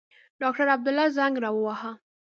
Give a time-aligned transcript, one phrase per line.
[0.41, 1.91] ډاکټر عبدالله زنګ را ووهه.